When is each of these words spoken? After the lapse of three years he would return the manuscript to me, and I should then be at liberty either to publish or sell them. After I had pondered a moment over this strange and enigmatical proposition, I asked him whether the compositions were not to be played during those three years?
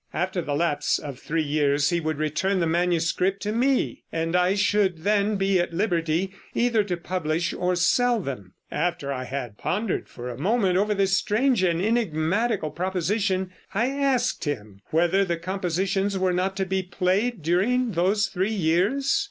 After 0.15 0.41
the 0.41 0.55
lapse 0.55 0.97
of 0.97 1.19
three 1.19 1.43
years 1.43 1.91
he 1.91 1.99
would 1.99 2.17
return 2.17 2.59
the 2.59 2.65
manuscript 2.65 3.39
to 3.43 3.51
me, 3.51 4.01
and 4.11 4.35
I 4.35 4.55
should 4.55 5.03
then 5.03 5.35
be 5.35 5.59
at 5.59 5.75
liberty 5.75 6.33
either 6.55 6.83
to 6.85 6.97
publish 6.97 7.53
or 7.53 7.75
sell 7.75 8.19
them. 8.19 8.55
After 8.71 9.13
I 9.13 9.25
had 9.25 9.59
pondered 9.59 10.07
a 10.17 10.37
moment 10.37 10.75
over 10.75 10.95
this 10.95 11.15
strange 11.15 11.61
and 11.61 11.79
enigmatical 11.79 12.71
proposition, 12.71 13.51
I 13.75 13.89
asked 13.89 14.45
him 14.45 14.79
whether 14.87 15.23
the 15.23 15.37
compositions 15.37 16.17
were 16.17 16.33
not 16.33 16.57
to 16.57 16.65
be 16.65 16.81
played 16.81 17.43
during 17.43 17.91
those 17.91 18.25
three 18.25 18.53
years? 18.55 19.19